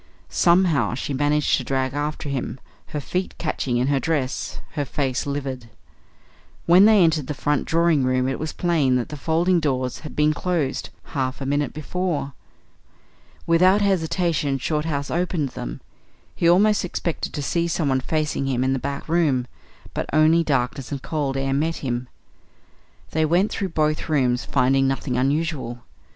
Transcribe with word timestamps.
Somehow 0.31 0.95
she 0.95 1.13
managed 1.13 1.55
to 1.57 1.63
drag 1.63 1.93
after 1.93 2.27
him, 2.27 2.59
her 2.87 2.99
feet 2.99 3.35
catching 3.37 3.77
in 3.77 3.85
her 3.89 3.99
dress, 3.99 4.59
her 4.71 4.83
face 4.83 5.27
livid. 5.27 5.69
When 6.65 6.85
they 6.85 7.03
entered 7.03 7.27
the 7.27 7.35
front 7.35 7.65
drawing 7.65 8.03
room 8.03 8.27
it 8.27 8.39
was 8.39 8.51
plain 8.51 8.95
that 8.95 9.09
the 9.09 9.15
folding 9.15 9.59
doors 9.59 9.99
had 9.99 10.15
been 10.15 10.33
closed 10.33 10.89
half 11.13 11.39
a 11.39 11.45
minute 11.45 11.71
before. 11.71 12.33
Without 13.45 13.81
hesitation 13.81 14.57
Shorthouse 14.57 15.11
opened 15.11 15.49
them. 15.49 15.81
He 16.35 16.49
almost 16.49 16.83
expected 16.83 17.31
to 17.33 17.43
see 17.43 17.67
someone 17.67 17.99
facing 17.99 18.47
him 18.47 18.63
in 18.63 18.73
the 18.73 18.79
back 18.79 19.07
room; 19.07 19.45
but 19.93 20.09
only 20.11 20.43
darkness 20.43 20.91
and 20.91 21.03
cold 21.03 21.37
air 21.37 21.53
met 21.53 21.75
him. 21.85 22.09
They 23.11 23.23
went 23.23 23.51
through 23.51 23.69
both 23.69 24.09
rooms, 24.09 24.45
finding 24.45 24.87
nothing 24.87 25.15
unusual. 25.15 25.83